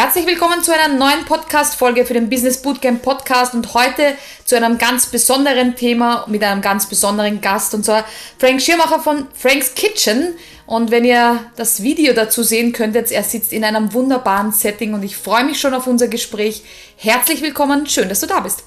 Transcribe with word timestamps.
Herzlich 0.00 0.28
willkommen 0.28 0.62
zu 0.62 0.72
einer 0.72 0.96
neuen 0.96 1.24
Podcast-Folge 1.24 2.06
für 2.06 2.14
den 2.14 2.30
Business 2.30 2.62
Bootcamp 2.62 3.02
Podcast 3.02 3.52
und 3.52 3.74
heute 3.74 4.14
zu 4.44 4.54
einem 4.54 4.78
ganz 4.78 5.06
besonderen 5.06 5.74
Thema 5.74 6.24
mit 6.28 6.44
einem 6.44 6.62
ganz 6.62 6.88
besonderen 6.88 7.40
Gast 7.40 7.74
und 7.74 7.84
zwar 7.84 8.04
Frank 8.38 8.62
Schirmacher 8.62 9.00
von 9.00 9.26
Frank's 9.34 9.74
Kitchen. 9.74 10.34
Und 10.66 10.92
wenn 10.92 11.04
ihr 11.04 11.40
das 11.56 11.82
Video 11.82 12.12
dazu 12.14 12.44
sehen 12.44 12.72
könntet, 12.72 13.10
er 13.10 13.24
sitzt 13.24 13.52
in 13.52 13.64
einem 13.64 13.92
wunderbaren 13.92 14.52
Setting 14.52 14.94
und 14.94 15.02
ich 15.02 15.16
freue 15.16 15.42
mich 15.42 15.58
schon 15.58 15.74
auf 15.74 15.88
unser 15.88 16.06
Gespräch. 16.06 16.62
Herzlich 16.96 17.42
willkommen, 17.42 17.84
schön, 17.88 18.08
dass 18.08 18.20
du 18.20 18.28
da 18.28 18.38
bist. 18.38 18.62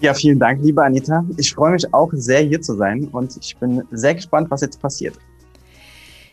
Ja, 0.00 0.14
vielen 0.14 0.38
Dank, 0.38 0.62
liebe 0.62 0.84
Anita. 0.84 1.24
Ich 1.36 1.52
freue 1.52 1.72
mich 1.72 1.92
auch 1.92 2.10
sehr, 2.12 2.42
hier 2.42 2.62
zu 2.62 2.76
sein 2.76 3.08
und 3.10 3.36
ich 3.40 3.56
bin 3.56 3.82
sehr 3.90 4.14
gespannt, 4.14 4.48
was 4.52 4.60
jetzt 4.60 4.80
passiert. 4.80 5.16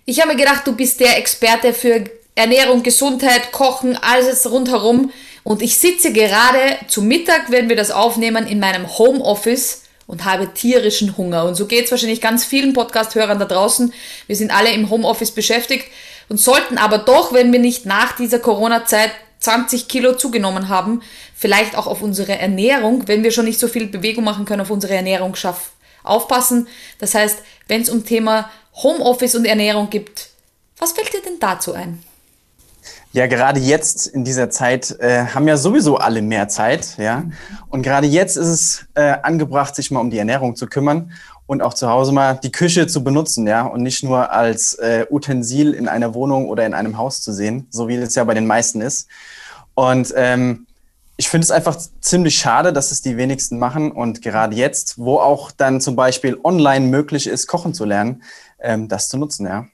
Ich 0.05 0.21
habe 0.21 0.33
mir 0.33 0.37
gedacht, 0.37 0.67
du 0.67 0.75
bist 0.75 0.99
der 0.99 1.17
Experte 1.17 1.73
für 1.73 2.03
Ernährung, 2.41 2.81
Gesundheit, 2.81 3.51
Kochen, 3.51 3.95
alles 3.95 4.49
rundherum. 4.49 5.11
Und 5.43 5.61
ich 5.61 5.77
sitze 5.77 6.11
gerade 6.11 6.77
zu 6.87 7.03
Mittag, 7.03 7.51
wenn 7.51 7.69
wir 7.69 7.75
das 7.75 7.91
aufnehmen, 7.91 8.47
in 8.47 8.59
meinem 8.59 8.97
Homeoffice 8.97 9.83
und 10.07 10.25
habe 10.25 10.51
tierischen 10.51 11.17
Hunger. 11.17 11.45
Und 11.45 11.53
so 11.53 11.67
geht 11.67 11.85
es 11.85 11.91
wahrscheinlich 11.91 12.19
ganz 12.19 12.43
vielen 12.43 12.73
Podcast-Hörern 12.73 13.37
da 13.37 13.45
draußen. 13.45 13.93
Wir 14.25 14.35
sind 14.35 14.55
alle 14.55 14.71
im 14.71 14.89
Homeoffice 14.89 15.31
beschäftigt 15.31 15.85
und 16.29 16.39
sollten 16.39 16.79
aber 16.79 16.97
doch, 16.97 17.31
wenn 17.31 17.51
wir 17.51 17.59
nicht 17.59 17.85
nach 17.85 18.15
dieser 18.15 18.39
Corona-Zeit 18.39 19.11
20 19.39 19.87
Kilo 19.87 20.15
zugenommen 20.15 20.67
haben, 20.67 21.03
vielleicht 21.35 21.77
auch 21.77 21.85
auf 21.85 22.01
unsere 22.01 22.39
Ernährung, 22.39 23.07
wenn 23.07 23.23
wir 23.23 23.31
schon 23.31 23.45
nicht 23.45 23.59
so 23.59 23.67
viel 23.67 23.85
Bewegung 23.85 24.23
machen 24.23 24.45
können, 24.45 24.61
auf 24.61 24.71
unsere 24.71 24.95
Ernährung 24.95 25.35
schaff, 25.35 25.73
aufpassen. 26.03 26.67
Das 26.97 27.13
heißt, 27.13 27.39
wenn 27.67 27.81
es 27.81 27.89
um 27.89 28.03
Thema 28.03 28.49
Homeoffice 28.81 29.35
und 29.35 29.45
Ernährung 29.45 29.91
gibt, 29.91 30.29
was 30.77 30.93
fällt 30.93 31.13
dir 31.13 31.21
denn 31.21 31.39
dazu 31.39 31.73
ein? 31.73 32.03
Ja, 33.13 33.27
gerade 33.27 33.59
jetzt 33.59 34.07
in 34.07 34.23
dieser 34.23 34.49
Zeit 34.49 34.97
äh, 34.99 35.25
haben 35.25 35.45
ja 35.45 35.57
sowieso 35.57 35.97
alle 35.97 36.21
mehr 36.21 36.47
Zeit, 36.47 36.97
ja. 36.97 37.25
Und 37.67 37.81
gerade 37.81 38.07
jetzt 38.07 38.37
ist 38.37 38.47
es 38.47 38.85
äh, 38.93 39.17
angebracht, 39.21 39.75
sich 39.75 39.91
mal 39.91 39.99
um 39.99 40.09
die 40.09 40.17
Ernährung 40.17 40.55
zu 40.55 40.65
kümmern 40.65 41.11
und 41.45 41.61
auch 41.61 41.73
zu 41.73 41.89
Hause 41.89 42.13
mal 42.13 42.39
die 42.41 42.53
Küche 42.53 42.87
zu 42.87 43.03
benutzen, 43.03 43.45
ja, 43.47 43.63
und 43.63 43.83
nicht 43.83 44.01
nur 44.03 44.31
als 44.31 44.75
äh, 44.75 45.05
Utensil 45.09 45.73
in 45.73 45.89
einer 45.89 46.13
Wohnung 46.13 46.47
oder 46.47 46.65
in 46.65 46.73
einem 46.73 46.97
Haus 46.97 47.21
zu 47.21 47.33
sehen, 47.33 47.67
so 47.69 47.89
wie 47.89 47.95
es 47.95 48.15
ja 48.15 48.23
bei 48.23 48.33
den 48.33 48.47
meisten 48.47 48.79
ist. 48.79 49.09
Und 49.73 50.13
ähm, 50.15 50.65
ich 51.17 51.27
finde 51.27 51.43
es 51.43 51.51
einfach 51.51 51.77
ziemlich 51.99 52.37
schade, 52.37 52.71
dass 52.71 52.91
es 52.91 53.01
die 53.01 53.17
wenigsten 53.17 53.59
machen 53.59 53.91
und 53.91 54.21
gerade 54.21 54.55
jetzt, 54.55 54.97
wo 54.97 55.17
auch 55.17 55.51
dann 55.51 55.81
zum 55.81 55.97
Beispiel 55.97 56.39
online 56.45 56.87
möglich 56.87 57.27
ist, 57.27 57.47
kochen 57.47 57.73
zu 57.73 57.83
lernen, 57.83 58.23
ähm, 58.61 58.87
das 58.87 59.09
zu 59.09 59.17
nutzen, 59.17 59.45
ja. 59.45 59.65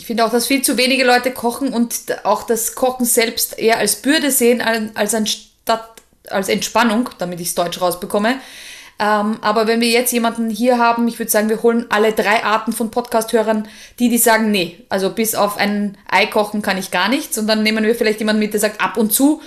Ich 0.00 0.06
finde 0.06 0.24
auch, 0.24 0.30
dass 0.30 0.46
viel 0.46 0.62
zu 0.62 0.78
wenige 0.78 1.04
Leute 1.04 1.30
kochen 1.30 1.74
und 1.74 2.24
auch 2.24 2.44
das 2.44 2.74
Kochen 2.74 3.04
selbst 3.04 3.58
eher 3.58 3.76
als 3.76 3.96
Bürde 3.96 4.30
sehen, 4.30 4.62
als 4.94 5.14
anstatt 5.14 5.90
als 6.30 6.48
Entspannung, 6.48 7.10
damit 7.18 7.38
ich 7.38 7.48
es 7.48 7.54
Deutsch 7.54 7.82
rausbekomme. 7.82 8.36
Ähm, 8.98 9.36
aber 9.42 9.66
wenn 9.66 9.82
wir 9.82 9.90
jetzt 9.90 10.10
jemanden 10.12 10.48
hier 10.48 10.78
haben, 10.78 11.06
ich 11.06 11.18
würde 11.18 11.30
sagen, 11.30 11.50
wir 11.50 11.62
holen 11.62 11.84
alle 11.90 12.12
drei 12.12 12.42
Arten 12.44 12.72
von 12.72 12.90
Podcast-Hörern, 12.90 13.68
die, 13.98 14.08
die 14.08 14.16
sagen, 14.16 14.50
nee, 14.50 14.86
also 14.88 15.10
bis 15.10 15.34
auf 15.34 15.58
ein 15.58 15.98
Ei 16.10 16.24
kochen 16.24 16.62
kann 16.62 16.78
ich 16.78 16.90
gar 16.90 17.10
nichts. 17.10 17.36
Und 17.36 17.46
dann 17.46 17.62
nehmen 17.62 17.84
wir 17.84 17.94
vielleicht 17.94 18.20
jemanden 18.20 18.40
mit, 18.40 18.54
der 18.54 18.60
sagt, 18.60 18.80
ab 18.80 18.96
und 18.96 19.12
zu 19.12 19.42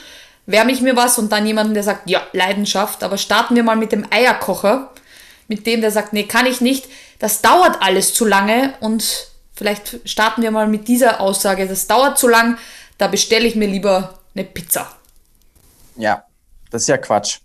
wärme 0.45 0.71
ich 0.71 0.81
mir 0.81 0.95
was 0.95 1.17
und 1.17 1.31
dann 1.31 1.47
jemanden, 1.47 1.73
der 1.73 1.83
sagt, 1.83 2.07
ja, 2.07 2.21
Leidenschaft. 2.31 3.01
Aber 3.03 3.17
starten 3.17 3.55
wir 3.55 3.63
mal 3.63 3.75
mit 3.75 3.91
dem 3.91 4.05
Eierkocher, 4.11 4.91
mit 5.47 5.65
dem, 5.65 5.81
der 5.81 5.89
sagt, 5.89 6.13
nee, 6.13 6.25
kann 6.25 6.45
ich 6.45 6.61
nicht. 6.61 6.85
Das 7.17 7.41
dauert 7.41 7.81
alles 7.81 8.13
zu 8.13 8.25
lange 8.25 8.75
und 8.81 9.32
Vielleicht 9.53 10.07
starten 10.09 10.41
wir 10.41 10.51
mal 10.51 10.67
mit 10.67 10.87
dieser 10.87 11.21
Aussage. 11.21 11.67
Das 11.67 11.87
dauert 11.87 12.17
zu 12.17 12.27
lang, 12.27 12.57
da 12.97 13.07
bestelle 13.07 13.45
ich 13.47 13.55
mir 13.55 13.67
lieber 13.67 14.19
eine 14.35 14.45
Pizza. 14.45 14.87
Ja, 15.95 16.23
das 16.71 16.83
ist 16.83 16.87
ja 16.87 16.97
Quatsch. 16.97 17.39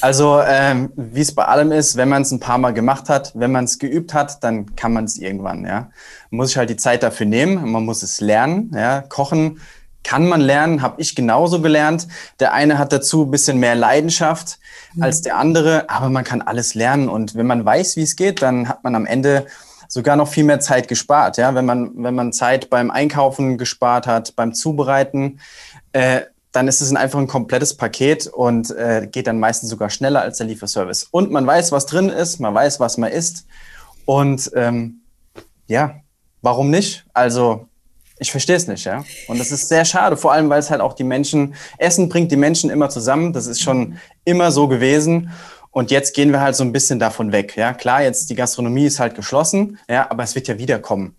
Also, 0.00 0.40
ähm, 0.44 0.92
wie 0.96 1.20
es 1.20 1.34
bei 1.34 1.44
allem 1.44 1.70
ist, 1.70 1.96
wenn 1.96 2.08
man 2.08 2.22
es 2.22 2.32
ein 2.32 2.40
paar 2.40 2.58
Mal 2.58 2.72
gemacht 2.72 3.08
hat, 3.08 3.32
wenn 3.34 3.52
man 3.52 3.64
es 3.64 3.78
geübt 3.78 4.14
hat, 4.14 4.42
dann 4.42 4.74
kann 4.74 4.92
man 4.92 5.04
es 5.04 5.16
irgendwann, 5.16 5.64
ja. 5.64 5.90
Man 6.30 6.38
muss 6.38 6.48
sich 6.48 6.56
halt 6.56 6.70
die 6.70 6.76
Zeit 6.76 7.04
dafür 7.04 7.26
nehmen, 7.26 7.70
man 7.70 7.84
muss 7.84 8.02
es 8.02 8.20
lernen, 8.20 8.72
ja. 8.74 9.02
Kochen 9.02 9.60
kann 10.02 10.28
man 10.28 10.40
lernen, 10.40 10.82
habe 10.82 11.00
ich 11.00 11.14
genauso 11.14 11.60
gelernt. 11.60 12.08
Der 12.40 12.52
eine 12.52 12.78
hat 12.78 12.92
dazu 12.92 13.22
ein 13.22 13.30
bisschen 13.30 13.58
mehr 13.58 13.76
Leidenschaft 13.76 14.58
mhm. 14.94 15.04
als 15.04 15.22
der 15.22 15.36
andere, 15.36 15.88
aber 15.88 16.10
man 16.10 16.24
kann 16.24 16.42
alles 16.42 16.74
lernen 16.74 17.08
und 17.08 17.36
wenn 17.36 17.46
man 17.46 17.64
weiß, 17.64 17.96
wie 17.96 18.02
es 18.02 18.16
geht, 18.16 18.42
dann 18.42 18.68
hat 18.68 18.82
man 18.82 18.96
am 18.96 19.06
Ende 19.06 19.46
sogar 19.92 20.16
noch 20.16 20.28
viel 20.28 20.44
mehr 20.44 20.58
Zeit 20.58 20.88
gespart. 20.88 21.36
Ja, 21.36 21.54
wenn 21.54 21.66
man, 21.66 21.90
wenn 21.96 22.14
man 22.14 22.32
Zeit 22.32 22.70
beim 22.70 22.90
Einkaufen 22.90 23.58
gespart 23.58 24.06
hat, 24.06 24.34
beim 24.36 24.54
Zubereiten, 24.54 25.38
äh, 25.92 26.22
dann 26.50 26.66
ist 26.66 26.80
es 26.80 26.96
einfach 26.96 27.18
ein 27.18 27.26
komplettes 27.26 27.76
Paket 27.76 28.26
und 28.26 28.70
äh, 28.70 29.06
geht 29.06 29.26
dann 29.26 29.38
meistens 29.38 29.68
sogar 29.68 29.90
schneller 29.90 30.22
als 30.22 30.38
der 30.38 30.46
Lieferservice. 30.46 31.08
Und 31.10 31.30
man 31.30 31.46
weiß, 31.46 31.72
was 31.72 31.84
drin 31.84 32.08
ist, 32.08 32.40
man 32.40 32.54
weiß, 32.54 32.80
was 32.80 32.96
man 32.96 33.12
isst. 33.12 33.44
Und 34.06 34.50
ähm, 34.54 35.02
ja, 35.66 35.96
warum 36.40 36.70
nicht? 36.70 37.04
Also 37.12 37.68
ich 38.18 38.30
verstehe 38.30 38.56
es 38.56 38.66
nicht, 38.66 38.84
ja. 38.84 39.04
Und 39.28 39.38
das 39.40 39.52
ist 39.52 39.68
sehr 39.68 39.84
schade, 39.84 40.16
vor 40.16 40.32
allem, 40.32 40.48
weil 40.48 40.60
es 40.60 40.70
halt 40.70 40.80
auch 40.80 40.94
die 40.94 41.04
Menschen, 41.04 41.54
Essen 41.76 42.08
bringt 42.08 42.32
die 42.32 42.36
Menschen 42.36 42.70
immer 42.70 42.88
zusammen. 42.88 43.34
Das 43.34 43.46
ist 43.46 43.60
schon 43.60 43.98
immer 44.24 44.52
so 44.52 44.68
gewesen. 44.68 45.30
Und 45.72 45.90
jetzt 45.90 46.14
gehen 46.14 46.30
wir 46.30 46.40
halt 46.40 46.54
so 46.54 46.62
ein 46.62 46.72
bisschen 46.72 46.98
davon 46.98 47.32
weg. 47.32 47.56
Ja, 47.56 47.72
klar, 47.72 48.02
jetzt 48.02 48.30
die 48.30 48.34
Gastronomie 48.34 48.86
ist 48.86 49.00
halt 49.00 49.16
geschlossen, 49.16 49.78
ja, 49.88 50.08
aber 50.10 50.22
es 50.22 50.34
wird 50.34 50.46
ja 50.46 50.58
wiederkommen. 50.58 51.16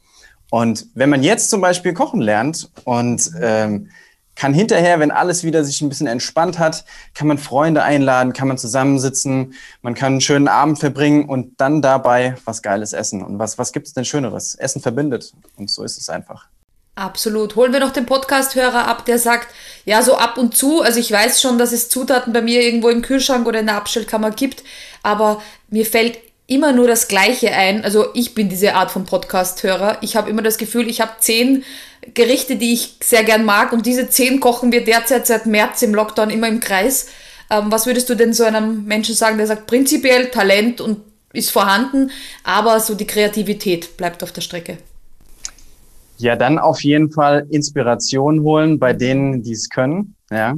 Und 0.51 0.85
wenn 0.93 1.09
man 1.09 1.23
jetzt 1.23 1.49
zum 1.49 1.59
Beispiel 1.59 1.93
kochen 1.93 2.21
lernt 2.21 2.71
und 2.85 3.31
ähm, 3.41 3.89
kann 4.35 4.53
hinterher, 4.53 4.99
wenn 4.99 5.11
alles 5.11 5.43
wieder 5.43 5.63
sich 5.63 5.81
ein 5.81 5.89
bisschen 5.89 6.07
entspannt 6.07 6.59
hat, 6.59 6.85
kann 7.15 7.27
man 7.27 7.39
Freunde 7.39 7.83
einladen, 7.83 8.33
kann 8.33 8.47
man 8.47 8.57
zusammensitzen, 8.59 9.55
man 9.81 9.95
kann 9.95 10.13
einen 10.13 10.21
schönen 10.21 10.47
Abend 10.47 10.79
verbringen 10.79 11.27
und 11.27 11.59
dann 11.59 11.81
dabei 11.81 12.35
was 12.45 12.61
Geiles 12.61 12.93
essen. 12.93 13.23
Und 13.23 13.39
was, 13.39 13.57
was 13.57 13.73
gibt 13.73 13.87
es 13.87 13.93
denn 13.93 14.05
Schöneres? 14.05 14.55
Essen 14.55 14.81
verbindet. 14.81 15.33
Und 15.55 15.69
so 15.69 15.83
ist 15.83 15.97
es 15.97 16.09
einfach. 16.09 16.47
Absolut. 16.95 17.55
Holen 17.55 17.73
wir 17.73 17.79
noch 17.79 17.91
den 17.91 18.05
Podcast-Hörer 18.05 18.87
ab, 18.87 19.05
der 19.05 19.17
sagt, 19.17 19.47
ja, 19.83 20.03
so 20.03 20.15
ab 20.15 20.37
und 20.37 20.55
zu, 20.55 20.81
also 20.81 20.99
ich 20.99 21.11
weiß 21.11 21.41
schon, 21.41 21.57
dass 21.57 21.71
es 21.71 21.89
Zutaten 21.89 22.33
bei 22.33 22.41
mir 22.41 22.61
irgendwo 22.61 22.89
im 22.89 23.01
Kühlschrank 23.01 23.47
oder 23.47 23.61
in 23.61 23.65
der 23.65 23.77
Abstellkammer 23.77 24.29
gibt, 24.29 24.63
aber 25.01 25.41
mir 25.69 25.87
fällt 25.87 26.19
immer 26.45 26.71
nur 26.71 26.87
das 26.87 27.07
Gleiche 27.07 27.51
ein. 27.51 27.83
Also 27.83 28.07
ich 28.13 28.35
bin 28.35 28.47
diese 28.47 28.75
Art 28.75 28.91
von 28.91 29.05
Podcast-Hörer. 29.05 29.97
Ich 30.01 30.15
habe 30.15 30.29
immer 30.29 30.43
das 30.43 30.59
Gefühl, 30.59 30.87
ich 30.87 31.01
habe 31.01 31.13
zehn 31.19 31.63
Gerichte, 32.13 32.57
die 32.57 32.73
ich 32.73 32.97
sehr 33.01 33.23
gern 33.23 33.43
mag 33.43 33.73
und 33.73 33.87
diese 33.87 34.09
zehn 34.09 34.39
kochen 34.39 34.71
wir 34.71 34.83
derzeit 34.83 35.25
seit 35.25 35.47
März 35.47 35.81
im 35.81 35.95
Lockdown 35.95 36.29
immer 36.29 36.47
im 36.47 36.59
Kreis. 36.59 37.07
Ähm, 37.49 37.71
was 37.71 37.87
würdest 37.87 38.09
du 38.09 38.15
denn 38.15 38.33
so 38.33 38.43
einem 38.43 38.85
Menschen 38.85 39.15
sagen, 39.15 39.37
der 39.37 39.47
sagt, 39.47 39.65
prinzipiell 39.65 40.29
Talent 40.29 40.79
und 40.79 41.01
ist 41.31 41.49
vorhanden, 41.49 42.11
aber 42.43 42.79
so 42.79 42.93
die 42.93 43.07
Kreativität 43.07 43.97
bleibt 43.97 44.21
auf 44.21 44.31
der 44.31 44.41
Strecke? 44.41 44.77
Ja, 46.23 46.38
dann 46.38 46.57
auf 46.57 46.81
jeden 46.85 47.11
Fall 47.11 47.45
Inspiration 47.50 48.44
holen 48.44 48.79
bei 48.79 48.94
denen, 48.94 49.44
die 49.44 49.51
es 49.51 49.67
können. 49.67 50.16
Ja. 50.31 50.56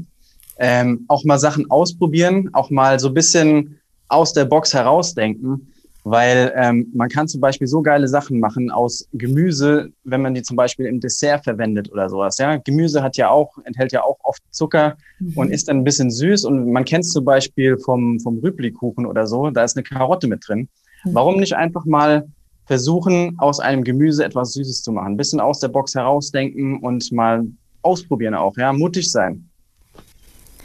Ähm, 0.60 1.06
auch 1.08 1.24
mal 1.24 1.40
Sachen 1.40 1.72
ausprobieren, 1.72 2.52
auch 2.54 2.70
mal 2.70 3.00
so 3.00 3.08
ein 3.08 3.16
bisschen 3.16 3.80
aus 4.08 4.32
der 4.32 4.46
Box 4.46 4.76
herausdenken, 4.76 5.74
weil 6.04 6.54
ähm, 6.56 6.92
man 6.94 7.10
kann 7.10 7.28
zum 7.28 7.42
Beispiel 7.42 7.66
so 7.66 7.82
geile 7.82 8.08
Sachen 8.08 8.40
machen 8.40 8.70
aus 8.70 9.08
Gemüse, 9.14 9.90
wenn 10.04 10.22
man 10.22 10.36
die 10.36 10.44
zum 10.44 10.56
Beispiel 10.56 10.86
im 10.86 11.00
Dessert 11.00 11.44
verwendet 11.44 11.92
oder 11.92 12.10
sowas. 12.10 12.38
Ja, 12.38 12.58
Gemüse 12.58 13.02
hat 13.02 13.18
ja 13.18 13.32
auch 13.32 13.58
enthält 13.64 13.92
ja 13.92 14.04
auch 14.04 14.20
oft 14.22 14.44
Zucker 14.52 14.98
mhm. 15.20 15.34
und 15.36 15.50
ist 15.52 15.68
dann 15.68 15.78
ein 15.78 15.84
bisschen 15.84 16.12
süß 16.12 16.46
und 16.46 16.72
man 16.72 16.86
kennt 16.86 17.06
es 17.06 17.10
zum 17.10 17.26
Beispiel 17.26 17.80
vom 17.80 18.20
vom 18.20 18.38
Rüblikuchen 18.38 19.08
oder 19.08 19.26
so, 19.26 19.50
da 19.50 19.64
ist 19.64 19.76
eine 19.76 19.84
Karotte 19.84 20.28
mit 20.28 20.48
drin. 20.48 20.70
Mhm. 21.06 21.16
Warum 21.16 21.40
nicht 21.40 21.56
einfach 21.56 21.86
mal 21.86 22.28
versuchen, 22.66 23.38
aus 23.40 23.60
einem 23.60 23.84
Gemüse 23.84 24.26
etwas 24.26 24.54
Süßes 24.54 24.82
zu 24.84 24.92
machen. 24.92 25.14
Ein 25.14 25.18
bisschen 25.18 25.40
aus 25.40 25.60
der 25.60 25.68
Box 25.68 25.96
herausdenken 25.96 26.80
und 26.80 27.12
mal 27.12 27.46
ausprobieren 27.82 28.34
auch, 28.34 28.58
ja, 28.58 28.74
mutig 28.74 29.12
sein. 29.12 29.50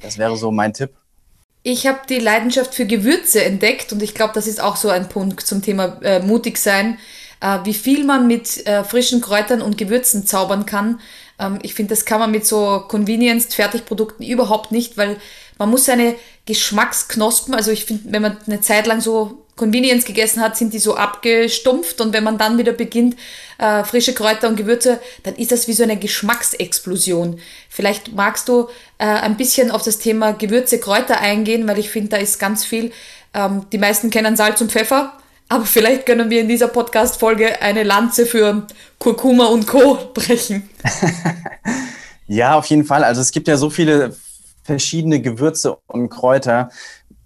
Das 0.02 0.16
wäre 0.16 0.36
so 0.36 0.50
mein 0.50 0.72
Tipp. 0.72 0.90
Ich 1.62 1.86
habe 1.86 2.00
die 2.08 2.18
Leidenschaft 2.18 2.74
für 2.74 2.86
Gewürze 2.86 3.44
entdeckt 3.44 3.92
und 3.92 4.02
ich 4.02 4.14
glaube, 4.14 4.32
das 4.34 4.46
ist 4.46 4.62
auch 4.62 4.76
so 4.76 4.88
ein 4.88 5.10
Punkt 5.10 5.42
zum 5.42 5.60
Thema 5.60 6.00
äh, 6.02 6.20
mutig 6.20 6.56
sein, 6.56 6.98
äh, 7.40 7.58
wie 7.64 7.74
viel 7.74 8.04
man 8.04 8.26
mit 8.26 8.66
äh, 8.66 8.82
frischen 8.82 9.20
Kräutern 9.20 9.60
und 9.60 9.76
Gewürzen 9.76 10.26
zaubern 10.26 10.64
kann. 10.64 11.00
Ähm, 11.38 11.58
ich 11.62 11.74
finde, 11.74 11.90
das 11.90 12.06
kann 12.06 12.18
man 12.18 12.30
mit 12.30 12.46
so 12.46 12.84
Convenience-Fertigprodukten 12.88 14.26
überhaupt 14.26 14.72
nicht, 14.72 14.96
weil 14.96 15.18
man 15.58 15.68
muss 15.68 15.84
seine 15.84 16.14
Geschmacksknospen, 16.46 17.54
also 17.54 17.70
ich 17.70 17.84
finde, 17.84 18.10
wenn 18.10 18.22
man 18.22 18.38
eine 18.46 18.62
Zeit 18.62 18.86
lang 18.86 19.02
so 19.02 19.44
Convenience 19.60 20.06
gegessen 20.06 20.40
hat, 20.40 20.56
sind 20.56 20.72
die 20.72 20.78
so 20.78 20.96
abgestumpft 20.96 22.00
und 22.00 22.14
wenn 22.14 22.24
man 22.24 22.38
dann 22.38 22.56
wieder 22.56 22.72
beginnt, 22.72 23.16
äh, 23.58 23.84
frische 23.84 24.14
Kräuter 24.14 24.48
und 24.48 24.56
Gewürze, 24.56 25.00
dann 25.22 25.34
ist 25.36 25.52
das 25.52 25.68
wie 25.68 25.74
so 25.74 25.82
eine 25.82 25.98
Geschmacksexplosion. 25.98 27.38
Vielleicht 27.68 28.14
magst 28.14 28.48
du 28.48 28.68
äh, 28.96 29.04
ein 29.04 29.36
bisschen 29.36 29.70
auf 29.70 29.82
das 29.82 29.98
Thema 29.98 30.32
Gewürze, 30.32 30.80
Kräuter 30.80 31.20
eingehen, 31.20 31.68
weil 31.68 31.78
ich 31.78 31.90
finde, 31.90 32.08
da 32.08 32.16
ist 32.16 32.38
ganz 32.38 32.64
viel. 32.64 32.90
Ähm, 33.34 33.66
die 33.70 33.76
meisten 33.76 34.08
kennen 34.08 34.34
Salz 34.34 34.62
und 34.62 34.72
Pfeffer, 34.72 35.12
aber 35.48 35.66
vielleicht 35.66 36.06
können 36.06 36.30
wir 36.30 36.40
in 36.40 36.48
dieser 36.48 36.68
Podcast-Folge 36.68 37.60
eine 37.60 37.82
Lanze 37.82 38.24
für 38.24 38.66
Kurkuma 38.98 39.44
und 39.46 39.66
Co. 39.66 39.98
brechen. 40.14 40.70
Ja, 42.32 42.54
auf 42.54 42.66
jeden 42.66 42.84
Fall. 42.84 43.02
Also 43.02 43.20
es 43.20 43.32
gibt 43.32 43.48
ja 43.48 43.56
so 43.56 43.70
viele 43.70 44.14
verschiedene 44.62 45.20
Gewürze 45.20 45.78
und 45.88 46.10
Kräuter. 46.10 46.70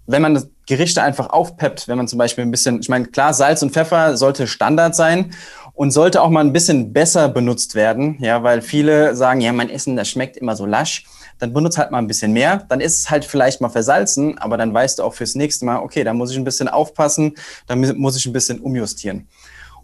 Wenn 0.07 0.23
man 0.23 0.33
das 0.33 0.47
Gerichte 0.67 1.03
einfach 1.03 1.29
aufpeppt, 1.29 1.87
wenn 1.87 1.97
man 1.97 2.07
zum 2.07 2.17
Beispiel 2.17 2.43
ein 2.43 2.51
bisschen, 2.51 2.79
ich 2.79 2.89
meine, 2.89 3.05
klar, 3.05 3.33
Salz 3.33 3.61
und 3.61 3.71
Pfeffer 3.71 4.17
sollte 4.17 4.47
Standard 4.47 4.95
sein 4.95 5.31
und 5.73 5.91
sollte 5.91 6.21
auch 6.21 6.29
mal 6.29 6.41
ein 6.41 6.53
bisschen 6.53 6.93
besser 6.93 7.29
benutzt 7.29 7.75
werden, 7.75 8.17
ja, 8.19 8.43
weil 8.43 8.61
viele 8.61 9.15
sagen, 9.15 9.41
ja, 9.41 9.51
mein 9.53 9.69
Essen, 9.69 9.95
das 9.95 10.09
schmeckt 10.09 10.37
immer 10.37 10.55
so 10.55 10.65
lasch. 10.65 11.05
Dann 11.37 11.51
benutzt 11.51 11.77
halt 11.77 11.91
mal 11.91 11.97
ein 11.97 12.07
bisschen 12.07 12.31
mehr. 12.31 12.65
Dann 12.69 12.79
ist 12.79 12.97
es 12.97 13.09
halt 13.09 13.25
vielleicht 13.25 13.59
mal 13.59 13.67
versalzen, 13.67 14.37
aber 14.37 14.55
dann 14.55 14.73
weißt 14.73 14.99
du 14.99 15.03
auch 15.03 15.13
fürs 15.13 15.35
nächste 15.35 15.65
Mal, 15.65 15.79
okay, 15.79 16.05
da 16.05 16.13
muss 16.13 16.31
ich 16.31 16.37
ein 16.37 16.45
bisschen 16.45 16.69
aufpassen, 16.69 17.33
da 17.67 17.75
muss 17.75 18.15
ich 18.15 18.25
ein 18.25 18.31
bisschen 18.31 18.59
umjustieren. 18.61 19.27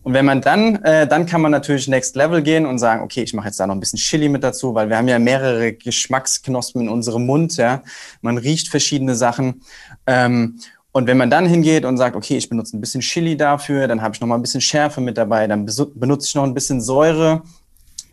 Und 0.03 0.13
wenn 0.13 0.25
man 0.25 0.42
dann, 0.42 0.77
äh, 0.83 1.07
dann 1.07 1.27
kann 1.27 1.42
man 1.42 1.51
natürlich 1.51 1.88
Next 1.88 2.15
Level 2.15 2.42
gehen 2.42 2.65
und 2.65 2.80
sagen, 2.80 3.03
okay, 3.03 3.21
ich 3.21 3.33
mache 3.33 3.48
jetzt 3.48 3.59
da 3.59 3.68
noch 3.68 3.75
ein 3.75 3.80
bisschen 3.80 4.00
Chili 4.00 4.30
mit 4.30 4.44
dazu, 4.44 4.74
weil 4.74 4.89
wir 4.89 4.98
haben 4.98 5.07
ja 5.07 5.19
mehrere 5.19 5.74
Geschmacksknospen 5.74 6.81
in 6.81 6.89
unserem 6.89 7.25
Mund, 7.25 7.57
ja. 7.57 7.83
Man 8.21 8.38
riecht 8.38 8.69
verschiedene 8.69 9.15
Sachen. 9.15 9.62
Ähm, 10.07 10.59
und 10.92 11.07
wenn 11.07 11.18
man 11.18 11.30
dann 11.30 11.45
hingeht 11.45 11.86
und 11.86 11.98
sagt, 11.98 12.15
okay, 12.15 12.38
ich 12.38 12.50
benutze 12.50 12.75
ein 12.75 12.81
bisschen 12.81 13.01
Chili 13.01 13.38
dafür, 13.38 13.88
dann 13.88 14.01
habe 14.01 14.13
ich 14.13 14.21
noch 14.21 14.27
mal 14.27 14.36
ein 14.36 14.42
bisschen 14.42 14.59
Schärfe 14.59 15.01
mit 15.01 15.18
dabei, 15.18 15.48
dann 15.48 15.65
benutze 15.65 16.27
ich 16.27 16.36
noch 16.36 16.44
ein 16.44 16.53
bisschen 16.53 16.81
Säure 16.81 17.44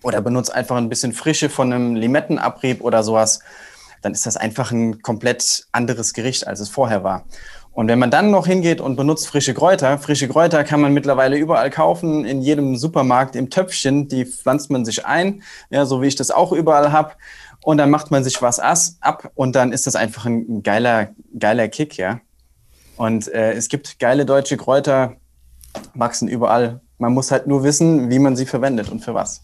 oder 0.03 0.21
benutze 0.21 0.55
einfach 0.55 0.77
ein 0.77 0.89
bisschen 0.89 1.13
Frische 1.13 1.49
von 1.49 1.73
einem 1.73 1.97
Limettenabrieb 1.97 2.83
oder 2.83 3.03
sowas, 3.03 3.41
dann 4.03 4.13
ist 4.13 4.27
das 4.27 4.37
einfach 4.37 4.71
ein 4.71 5.03
komplett 5.03 5.67
anderes 5.73 6.13
Gericht, 6.13 6.47
als 6.47 6.61
es 6.61 6.69
vorher 6.69 7.03
war. 7.03 7.25
Und 7.79 7.87
wenn 7.87 8.01
man 8.01 8.11
dann 8.11 8.33
noch 8.33 8.49
hingeht 8.49 8.81
und 8.81 8.97
benutzt 8.97 9.29
frische 9.29 9.55
Kräuter, 9.55 9.99
frische 9.99 10.27
Kräuter 10.27 10.65
kann 10.65 10.81
man 10.81 10.93
mittlerweile 10.93 11.37
überall 11.37 11.71
kaufen, 11.71 12.25
in 12.25 12.43
jedem 12.43 12.77
Supermarkt 12.77 13.37
im 13.37 13.51
Töpfchen, 13.51 14.09
die 14.09 14.27
pflanzt 14.27 14.69
man 14.69 14.85
sich 14.85 15.07
ein, 15.07 15.45
ja, 15.71 15.87
so 15.87 16.03
wie 16.03 16.09
ich 16.09 16.17
das 16.17 16.33
auch 16.33 16.51
überall 16.51 16.91
habe. 16.91 17.13
Und 17.63 17.79
dann 17.79 17.89
macht 17.89 18.11
man 18.11 18.25
sich 18.25 18.43
was 18.43 18.59
ab 18.59 19.31
und 19.37 19.55
dann 19.55 19.71
ist 19.71 19.87
das 19.87 19.95
einfach 19.95 20.27
ein 20.27 20.65
geiler, 20.65 21.11
geiler 21.39 21.69
Kick, 21.69 21.97
ja. 21.99 22.19
Und 22.97 23.29
äh, 23.29 23.53
es 23.53 23.69
gibt 23.69 24.01
geile 24.01 24.27
deutsche 24.27 24.57
Kräuter, 24.57 25.15
wachsen 25.95 26.27
überall. 26.27 26.81
Man 26.99 27.15
muss 27.15 27.31
halt 27.31 27.47
nur 27.47 27.63
wissen, 27.63 28.11
wie 28.11 28.19
man 28.19 28.35
sie 28.35 28.47
verwendet 28.47 28.89
und 28.89 29.05
für 29.05 29.15
was. 29.15 29.41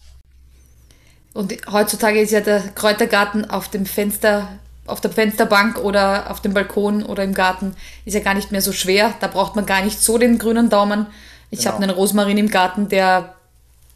Und 1.33 1.55
heutzutage 1.71 2.19
ist 2.19 2.31
ja 2.31 2.41
der 2.41 2.59
Kräutergarten 2.59 3.49
auf 3.49 3.69
dem 3.69 3.85
Fenster 3.85 4.59
auf 4.87 5.01
der 5.01 5.11
Fensterbank 5.11 5.77
oder 5.79 6.29
auf 6.29 6.41
dem 6.41 6.53
Balkon 6.53 7.03
oder 7.03 7.23
im 7.23 7.33
Garten 7.33 7.75
ist 8.05 8.13
ja 8.13 8.19
gar 8.19 8.33
nicht 8.33 8.51
mehr 8.51 8.61
so 8.61 8.71
schwer. 8.71 9.13
Da 9.19 9.27
braucht 9.27 9.55
man 9.55 9.65
gar 9.65 9.83
nicht 9.83 10.01
so 10.01 10.17
den 10.17 10.37
grünen 10.37 10.69
Daumen. 10.69 11.07
Ich 11.49 11.59
genau. 11.59 11.73
habe 11.73 11.83
einen 11.83 11.91
Rosmarin 11.91 12.37
im 12.37 12.49
Garten, 12.49 12.89
der 12.89 13.35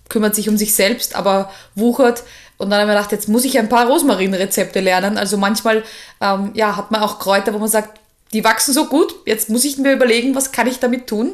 kümmert 0.10 0.36
sich 0.36 0.50
um 0.50 0.58
sich 0.58 0.74
selbst, 0.74 1.16
aber 1.16 1.52
wuchert. 1.76 2.24
Und 2.58 2.72
dann 2.72 2.82
habe 2.82 2.92
ich 2.92 2.98
gedacht, 2.98 3.12
jetzt 3.12 3.30
muss 3.30 3.46
ich 3.46 3.58
ein 3.58 3.70
paar 3.70 3.88
Rosmarin-Rezepte 3.88 4.80
lernen. 4.80 5.18
Also 5.18 5.38
manchmal 5.38 5.84
ähm, 6.20 6.52
ja, 6.56 6.76
hat 6.76 6.92
man 6.92 7.02
auch 7.02 7.20
Kräuter, 7.20 7.54
wo 7.54 7.60
man 7.60 7.70
sagt, 7.70 8.00
die 8.34 8.44
wachsen 8.44 8.74
so 8.74 8.86
gut, 8.86 9.14
jetzt 9.26 9.50
muss 9.50 9.66
ich 9.66 9.78
mir 9.78 9.94
überlegen, 9.94 10.36
was 10.36 10.52
kann 10.52 10.68
ich 10.68 10.80
damit 10.80 11.08
tun 11.08 11.34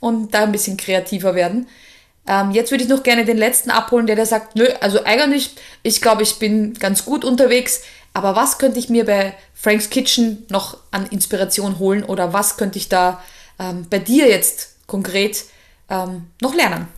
und 0.00 0.34
da 0.34 0.42
ein 0.42 0.52
bisschen 0.52 0.76
kreativer 0.76 1.34
werden. 1.34 1.66
Ähm, 2.28 2.50
jetzt 2.50 2.70
würde 2.70 2.82
ich 2.82 2.90
noch 2.90 3.02
gerne 3.02 3.24
den 3.24 3.38
letzten 3.38 3.70
abholen, 3.70 4.06
der 4.06 4.16
da 4.16 4.26
sagt, 4.26 4.56
nö, 4.56 4.66
also 4.80 5.04
eigentlich, 5.04 5.54
ich 5.82 6.02
glaube, 6.02 6.22
ich 6.22 6.38
bin 6.38 6.74
ganz 6.74 7.04
gut 7.04 7.24
unterwegs. 7.24 7.82
Aber 8.16 8.34
was 8.34 8.56
könnte 8.56 8.78
ich 8.78 8.88
mir 8.88 9.04
bei 9.04 9.34
Frank's 9.52 9.90
Kitchen 9.90 10.46
noch 10.48 10.78
an 10.90 11.04
Inspiration 11.04 11.78
holen 11.78 12.02
oder 12.02 12.32
was 12.32 12.56
könnte 12.56 12.78
ich 12.78 12.88
da 12.88 13.20
ähm, 13.58 13.86
bei 13.90 13.98
dir 13.98 14.26
jetzt 14.26 14.86
konkret 14.86 15.44
ähm, 15.90 16.28
noch 16.40 16.54
lernen? 16.54 16.88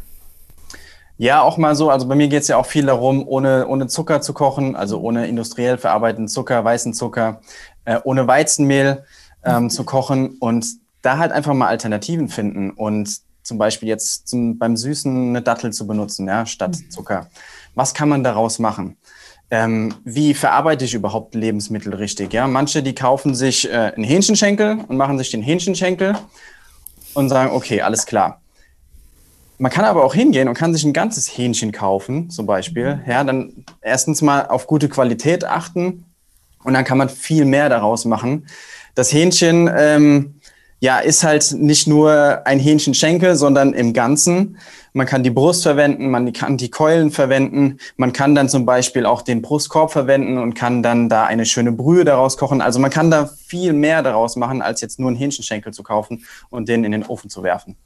Ja, 1.17 1.43
auch 1.43 1.57
mal 1.57 1.75
so. 1.75 1.91
Also 1.91 2.07
bei 2.07 2.15
mir 2.15 2.29
geht 2.29 2.43
es 2.43 2.49
ja 2.49 2.57
auch 2.57 2.67
viel 2.67 2.87
darum, 2.87 3.27
ohne, 3.27 3.67
ohne 3.67 3.89
Zucker 3.89 4.21
zu 4.21 4.33
kochen, 4.33 4.77
also 4.77 5.01
ohne 5.01 5.27
industriell 5.27 5.77
verarbeiteten 5.77 6.29
Zucker, 6.29 6.65
weißen 6.65 6.95
Zucker, 6.95 7.41
äh, 7.85 7.99
ohne 8.05 8.29
Weizenmehl 8.29 9.05
ähm, 9.43 9.65
mhm. 9.65 9.71
zu 9.71 9.83
kochen 9.83 10.37
und 10.39 10.67
da 11.03 11.19
halt 11.19 11.33
einfach 11.33 11.53
mal 11.53 11.67
Alternativen 11.67 12.29
finden 12.29 12.71
und 12.71 13.11
zum 13.43 13.59
Beispiel 13.59 13.89
jetzt 13.89 14.29
zum, 14.29 14.57
beim 14.57 14.77
Süßen 14.77 15.31
eine 15.31 15.43
Dattel 15.43 15.73
zu 15.73 15.89
benutzen, 15.89 16.29
ja, 16.29 16.47
statt 16.47 16.77
mhm. 16.79 16.91
Zucker. 16.93 17.27
Was 17.75 17.93
kann 17.93 18.09
man 18.09 18.23
daraus 18.23 18.61
machen? 18.61 18.97
Ähm, 19.51 19.95
wie 20.05 20.35
verarbeite 20.35 20.85
ich 20.85 20.95
überhaupt 20.95 21.35
Lebensmittel 21.35 21.95
richtig? 21.95 22.33
Ja, 22.33 22.47
manche, 22.47 22.83
die 22.83 22.95
kaufen 22.95 23.35
sich 23.35 23.69
äh, 23.69 23.93
einen 23.95 24.05
Hähnchenschenkel 24.05 24.85
und 24.87 24.97
machen 24.97 25.17
sich 25.19 25.31
den 25.31 25.43
Hähnchenschenkel 25.43 26.17
und 27.15 27.29
sagen, 27.29 27.53
okay, 27.53 27.81
alles 27.81 28.05
klar. 28.05 28.41
Man 29.57 29.73
kann 29.73 29.85
aber 29.85 30.05
auch 30.05 30.15
hingehen 30.15 30.49
und 30.49 30.55
kann 30.55 30.73
sich 30.73 30.85
ein 30.85 30.93
ganzes 30.93 31.27
Hähnchen 31.27 31.73
kaufen, 31.73 32.31
zum 32.31 32.47
Beispiel. 32.47 33.03
Ja, 33.09 33.25
dann 33.25 33.65
erstens 33.81 34.23
mal 34.23 34.47
auf 34.47 34.67
gute 34.67 34.89
Qualität 34.89 35.45
achten 35.45 36.05
und 36.63 36.75
dann 36.75 36.85
kann 36.85 36.99
man 36.99 37.09
viel 37.09 37.45
mehr 37.45 37.69
daraus 37.69 38.05
machen. 38.05 38.47
Das 38.95 39.13
Hähnchen 39.13 39.71
ähm, 39.75 40.38
ja, 40.81 40.99
ist 40.99 41.25
halt 41.25 41.55
nicht 41.59 41.89
nur 41.89 42.43
ein 42.45 42.61
Hähnchenschenkel, 42.61 43.35
sondern 43.35 43.73
im 43.73 43.93
Ganzen. 43.93 44.59
Man 44.93 45.07
kann 45.07 45.23
die 45.23 45.31
Brust 45.31 45.65
verwenden, 45.65 46.11
man 46.11 46.33
kann 46.33 46.57
die 46.57 46.71
Keulen 46.71 47.11
verwenden, 47.11 47.79
man 47.97 48.13
kann 48.13 48.35
dann 48.35 48.49
zum 48.49 48.65
Beispiel 48.65 49.05
auch 49.05 49.23
den 49.23 49.43
Brustkorb 49.43 49.91
verwenden 49.91 50.39
und 50.39 50.55
kann 50.55 50.83
dann 50.83 51.09
da 51.09 51.25
eine 51.25 51.47
schöne 51.47 51.73
Brühe 51.73 52.05
daraus 52.05 52.37
kochen. 52.37 52.61
Also 52.61 52.79
man 52.79 52.91
kann 52.91 53.11
da 53.11 53.27
viel 53.27 53.73
mehr 53.73 54.03
daraus 54.03 54.37
machen, 54.37 54.63
als 54.63 54.81
jetzt 54.81 55.01
nur 55.01 55.09
einen 55.09 55.17
Hähnchenschenkel 55.17 55.73
zu 55.73 55.83
kaufen 55.83 56.25
und 56.49 56.69
den 56.69 56.85
in 56.85 56.93
den 56.93 57.05
Ofen 57.05 57.29
zu 57.29 57.43
werfen. 57.43 57.77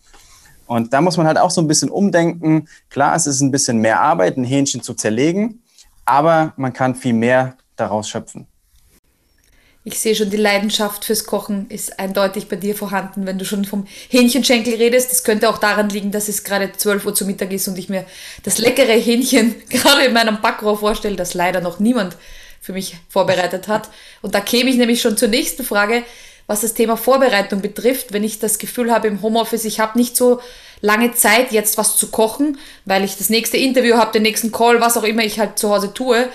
Und 0.67 0.93
da 0.93 1.01
muss 1.01 1.17
man 1.17 1.27
halt 1.27 1.39
auch 1.39 1.51
so 1.51 1.61
ein 1.61 1.69
bisschen 1.69 1.91
umdenken. 1.91 2.69
Klar, 2.89 3.17
es 3.17 3.27
ist 3.27 3.41
ein 3.41 3.51
bisschen 3.51 3.79
mehr 3.79 4.01
Arbeit, 4.01 4.37
ein 4.37 4.45
Hähnchen 4.45 4.83
zu 4.83 4.95
zerlegen, 4.95 5.63
aber 6.05 6.53
man 6.57 6.73
kann 6.73 6.95
viel 6.95 7.15
mehr 7.15 7.57
daraus 7.77 8.09
schöpfen. 8.09 8.47
Ich 9.85 9.99
sehe 9.99 10.15
schon, 10.15 10.31
die 10.31 10.37
Leidenschaft 10.37 11.05
fürs 11.05 11.27
Kochen 11.27 11.69
ist 11.69 11.99
eindeutig 11.99 12.47
bei 12.47 12.55
dir 12.55 12.77
vorhanden, 12.77 13.27
wenn 13.27 13.39
du 13.39 13.45
schon 13.45 13.65
vom 13.65 13.89
Hähnchenschenkel 14.11 14.75
redest. 14.75 15.11
Das 15.11 15.25
könnte 15.25 15.49
auch 15.49 15.59
daran 15.59 15.89
liegen, 15.89 16.13
dass 16.13 16.29
es 16.29 16.45
gerade 16.45 16.71
12 16.71 17.05
Uhr 17.05 17.15
zu 17.17 17.27
Mittag 17.27 17.51
ist 17.51 17.67
und 17.67 17.77
ich 17.77 17.89
mir 17.89 18.05
das 18.45 18.59
leckere 18.59 18.93
Hähnchen 18.93 19.57
gerade 19.69 20.05
in 20.05 20.13
meinem 20.13 20.41
Backrohr 20.41 20.79
vorstelle, 20.79 21.17
das 21.17 21.35
leider 21.35 21.61
noch 21.61 21.81
niemand 21.81 22.17
für 22.61 22.73
mich 22.73 22.97
vorbereitet 23.09 23.67
hat. 23.67 23.89
Und 24.21 24.37
da 24.37 24.41
käme 24.41 24.71
ich 24.71 24.77
nämlich 24.77 25.01
schon 25.01 25.17
zur 25.17 25.27
nächsten 25.27 25.65
Frage, 25.65 26.05
was 26.47 26.61
das 26.61 26.75
Thema 26.75 26.97
Vorbereitung 26.97 27.61
betrifft. 27.61 28.13
Wenn 28.13 28.23
ich 28.23 28.39
das 28.39 28.59
Gefühl 28.59 28.93
habe 28.93 29.09
im 29.09 29.21
Homeoffice, 29.21 29.65
ich 29.65 29.81
habe 29.81 29.99
nicht 29.99 30.17
so 30.17 30.41
lange 30.81 31.13
Zeit, 31.15 31.51
jetzt 31.51 31.77
was 31.77 31.97
zu 31.97 32.09
kochen, 32.09 32.57
weil 32.85 33.03
ich 33.03 33.17
das 33.17 33.31
nächste 33.31 33.57
Interview 33.57 33.97
habe, 33.97 34.13
den 34.13 34.23
nächsten 34.23 34.53
Call, 34.53 34.81
was 34.81 34.97
auch 34.97 35.05
immer 35.05 35.25
ich 35.25 35.41
halt 35.41 35.59
zu 35.59 35.71
Hause 35.71 35.93
tue, 35.93 36.29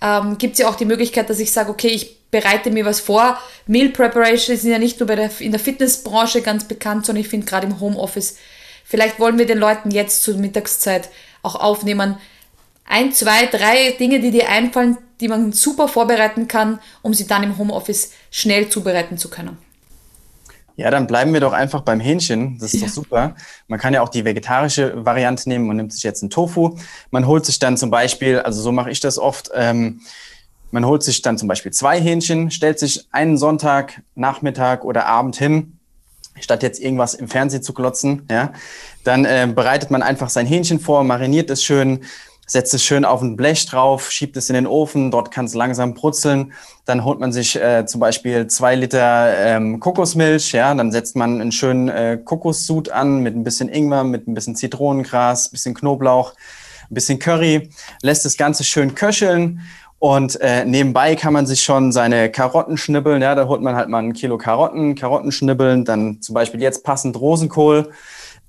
ähm, 0.00 0.38
gibt 0.38 0.54
es 0.54 0.60
ja 0.60 0.68
auch 0.68 0.74
die 0.74 0.84
Möglichkeit, 0.86 1.28
dass 1.28 1.38
ich 1.38 1.52
sage, 1.52 1.70
okay, 1.70 1.88
ich 1.88 2.23
bereite 2.34 2.72
mir 2.72 2.84
was 2.84 2.98
vor. 2.98 3.38
Meal 3.68 3.90
Preparation 3.90 4.56
ist 4.56 4.64
ja 4.64 4.80
nicht 4.80 4.98
nur 4.98 5.06
der, 5.06 5.30
in 5.38 5.52
der 5.52 5.60
Fitnessbranche 5.60 6.42
ganz 6.42 6.64
bekannt, 6.64 7.06
sondern 7.06 7.22
ich 7.22 7.28
finde 7.28 7.46
gerade 7.46 7.68
im 7.68 7.78
Homeoffice, 7.78 8.38
vielleicht 8.84 9.20
wollen 9.20 9.38
wir 9.38 9.46
den 9.46 9.58
Leuten 9.58 9.92
jetzt 9.92 10.24
zur 10.24 10.36
Mittagszeit 10.36 11.10
auch 11.42 11.54
aufnehmen. 11.54 12.16
Ein, 12.86 13.12
zwei, 13.12 13.46
drei 13.46 13.92
Dinge, 14.00 14.18
die 14.18 14.32
dir 14.32 14.48
einfallen, 14.48 14.98
die 15.20 15.28
man 15.28 15.52
super 15.52 15.86
vorbereiten 15.86 16.48
kann, 16.48 16.80
um 17.02 17.14
sie 17.14 17.28
dann 17.28 17.44
im 17.44 17.56
Homeoffice 17.56 18.10
schnell 18.32 18.68
zubereiten 18.68 19.16
zu 19.16 19.30
können. 19.30 19.56
Ja, 20.74 20.90
dann 20.90 21.06
bleiben 21.06 21.32
wir 21.32 21.40
doch 21.40 21.52
einfach 21.52 21.82
beim 21.82 22.00
Hähnchen. 22.00 22.58
Das 22.58 22.74
ist 22.74 22.80
ja. 22.80 22.88
doch 22.88 22.94
super. 22.94 23.36
Man 23.68 23.78
kann 23.78 23.94
ja 23.94 24.02
auch 24.02 24.08
die 24.08 24.24
vegetarische 24.24 25.06
Variante 25.06 25.48
nehmen. 25.48 25.68
Man 25.68 25.76
nimmt 25.76 25.92
sich 25.92 26.02
jetzt 26.02 26.22
einen 26.22 26.30
Tofu. 26.30 26.76
Man 27.12 27.28
holt 27.28 27.46
sich 27.46 27.60
dann 27.60 27.76
zum 27.76 27.92
Beispiel, 27.92 28.40
also 28.40 28.60
so 28.60 28.72
mache 28.72 28.90
ich 28.90 28.98
das 28.98 29.20
oft, 29.20 29.50
ähm, 29.54 30.00
man 30.70 30.84
holt 30.84 31.02
sich 31.02 31.22
dann 31.22 31.38
zum 31.38 31.48
Beispiel 31.48 31.72
zwei 31.72 32.00
Hähnchen, 32.00 32.50
stellt 32.50 32.78
sich 32.78 33.06
einen 33.12 33.38
Sonntag, 33.38 34.02
Nachmittag 34.14 34.84
oder 34.84 35.06
Abend 35.06 35.36
hin, 35.36 35.78
statt 36.40 36.62
jetzt 36.62 36.80
irgendwas 36.80 37.14
im 37.14 37.28
Fernsehen 37.28 37.62
zu 37.62 37.72
glotzen. 37.74 38.26
Ja, 38.30 38.52
dann 39.04 39.24
äh, 39.24 39.48
bereitet 39.54 39.90
man 39.90 40.02
einfach 40.02 40.28
sein 40.28 40.46
Hähnchen 40.46 40.80
vor, 40.80 41.04
mariniert 41.04 41.50
es 41.50 41.62
schön, 41.62 42.00
setzt 42.46 42.74
es 42.74 42.84
schön 42.84 43.04
auf 43.04 43.22
ein 43.22 43.36
Blech 43.36 43.66
drauf, 43.66 44.10
schiebt 44.10 44.36
es 44.36 44.50
in 44.50 44.54
den 44.54 44.66
Ofen, 44.66 45.10
dort 45.10 45.30
kann 45.30 45.46
es 45.46 45.54
langsam 45.54 45.94
brutzeln. 45.94 46.52
Dann 46.84 47.04
holt 47.04 47.18
man 47.18 47.32
sich 47.32 47.56
äh, 47.56 47.86
zum 47.86 48.00
Beispiel 48.00 48.46
zwei 48.48 48.74
Liter 48.74 49.34
ähm, 49.38 49.80
Kokosmilch, 49.80 50.52
ja, 50.52 50.74
dann 50.74 50.92
setzt 50.92 51.16
man 51.16 51.40
einen 51.40 51.52
schönen 51.52 51.88
äh, 51.88 52.18
Kokossud 52.22 52.90
an 52.90 53.20
mit 53.20 53.34
ein 53.34 53.44
bisschen 53.44 53.68
Ingwer, 53.68 54.04
mit 54.04 54.28
ein 54.28 54.34
bisschen 54.34 54.56
Zitronengras, 54.56 55.48
bisschen 55.48 55.74
Knoblauch, 55.74 56.34
ein 56.90 56.94
bisschen 56.94 57.18
Curry, 57.18 57.70
lässt 58.02 58.24
das 58.24 58.36
Ganze 58.36 58.64
schön 58.64 58.94
köcheln 58.94 59.60
und 60.04 60.38
äh, 60.42 60.66
nebenbei 60.66 61.16
kann 61.16 61.32
man 61.32 61.46
sich 61.46 61.62
schon 61.62 61.90
seine 61.90 62.30
Karotten 62.30 62.76
schnibbeln. 62.76 63.22
Ja, 63.22 63.34
da 63.34 63.48
holt 63.48 63.62
man 63.62 63.74
halt 63.74 63.88
mal 63.88 64.00
ein 64.00 64.12
Kilo 64.12 64.36
Karotten, 64.36 64.96
Karotten 64.96 65.32
schnibbeln, 65.32 65.86
dann 65.86 66.20
zum 66.20 66.34
Beispiel 66.34 66.60
jetzt 66.60 66.84
passend 66.84 67.18
Rosenkohl, 67.18 67.90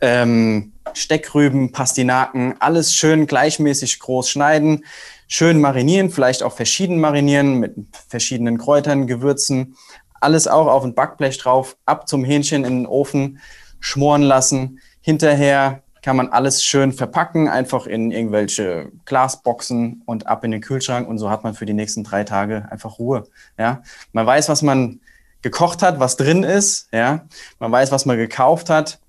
ähm, 0.02 0.74
Steckrüben, 0.94 1.72
Pastinaken, 1.72 2.56
alles 2.60 2.94
schön 2.94 3.26
gleichmäßig 3.26 4.00
groß 4.00 4.30
schneiden, 4.30 4.84
schön 5.30 5.62
marinieren, 5.62 6.10
vielleicht 6.10 6.44
auch 6.44 6.52
verschieden 6.52 7.00
marinieren 7.00 7.54
mit 7.62 7.74
verschiedenen 8.10 8.58
Kräutern, 8.58 9.08
Gewürzen, 9.08 9.78
alles 10.20 10.50
auch 10.50 10.68
auf 10.68 10.84
ein 10.84 10.94
Backblech 10.94 11.38
drauf, 11.38 11.78
ab 11.86 12.10
zum 12.10 12.26
Hähnchen 12.26 12.66
in 12.66 12.80
den 12.80 12.86
Ofen, 12.86 13.40
schmoren 13.80 14.24
lassen. 14.24 14.82
Hinterher 15.00 15.84
kann 16.06 16.18
man 16.18 16.30
alles 16.30 16.64
schön 16.64 16.94
verpacken, 16.94 17.50
einfach 17.50 17.88
in 17.88 18.12
irgendwelche 18.12 18.92
Glasboxen 19.06 20.04
und 20.06 20.28
ab 20.28 20.44
in 20.44 20.52
den 20.52 20.62
Kühlschrank 20.62 21.10
und 21.10 21.18
so 21.18 21.32
hat 21.32 21.44
man 21.44 21.56
für 21.56 21.66
die 21.66 21.74
nächsten 21.74 22.04
drei 22.04 22.24
Tage 22.24 22.68
einfach 22.70 23.00
Ruhe. 23.00 23.24
Ja, 23.58 23.82
man 24.14 24.28
weiß, 24.28 24.48
was 24.48 24.62
man 24.62 25.00
gekocht 25.42 25.82
hat, 25.82 26.00
was 26.00 26.16
drin 26.16 26.44
ist. 26.44 26.90
Ja, 26.94 27.26
man 27.58 27.72
weiß, 27.72 27.92
was 27.92 28.06
man 28.06 28.18
gekauft 28.18 28.70
hat 28.70 29.00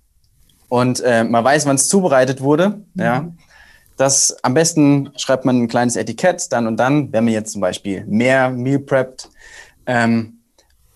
und 0.71 1.01
äh, 1.01 1.23
man 1.23 1.45
weiß, 1.45 1.67
wann 1.67 1.77
es 1.77 1.91
zubereitet 1.91 2.41
wurde. 2.41 2.81
Mhm. 2.95 3.03
Ja, 3.03 3.29
das 3.99 4.35
am 4.43 4.55
besten 4.55 5.11
schreibt 5.17 5.45
man 5.45 5.65
ein 5.65 5.69
kleines 5.69 5.97
Etikett 5.97 6.51
dann 6.51 6.67
und 6.67 6.79
dann, 6.79 7.13
wenn 7.13 7.25
man 7.25 7.35
jetzt 7.35 7.53
zum 7.53 7.61
Beispiel 7.61 8.07
mehr 8.07 8.49
Meal 8.49 8.79
preppt. 8.79 9.29
Ähm, 9.85 10.36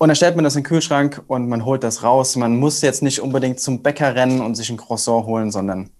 und 0.00 0.08
dann 0.08 0.16
stellt 0.16 0.34
man 0.34 0.44
das 0.44 0.56
in 0.56 0.62
den 0.62 0.66
Kühlschrank 0.66 1.22
und 1.26 1.46
man 1.50 1.66
holt 1.66 1.84
das 1.84 2.02
raus. 2.02 2.34
Man 2.34 2.56
muss 2.56 2.80
jetzt 2.80 3.02
nicht 3.02 3.20
unbedingt 3.20 3.60
zum 3.60 3.82
Bäcker 3.82 4.14
rennen 4.14 4.40
und 4.40 4.54
sich 4.54 4.70
ein 4.70 4.78
Croissant 4.78 5.26
holen, 5.26 5.50
sondern 5.50 5.90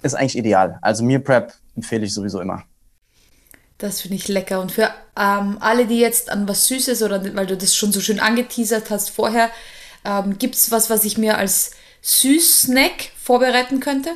ist 0.00 0.14
eigentlich 0.14 0.38
ideal. 0.38 0.78
Also 0.80 1.02
Meal 1.02 1.18
Prep 1.18 1.52
empfehle 1.74 2.04
ich 2.04 2.14
sowieso 2.14 2.40
immer. 2.40 2.62
Das 3.78 4.00
finde 4.00 4.14
ich 4.14 4.28
lecker. 4.28 4.60
Und 4.60 4.70
für 4.70 4.90
ähm, 5.18 5.56
alle, 5.58 5.88
die 5.88 5.98
jetzt 5.98 6.30
an 6.30 6.46
was 6.46 6.68
Süßes 6.68 7.02
oder 7.02 7.34
weil 7.34 7.46
du 7.46 7.56
das 7.56 7.74
schon 7.74 7.90
so 7.90 8.00
schön 8.00 8.20
angeteasert 8.20 8.90
hast 8.90 9.10
vorher, 9.10 9.50
ähm, 10.04 10.38
gibt 10.38 10.54
es 10.54 10.70
was, 10.70 10.88
was 10.88 11.04
ich 11.04 11.18
mir 11.18 11.36
als 11.36 11.72
Süßsnack 12.00 13.10
vorbereiten 13.20 13.80
könnte? 13.80 14.10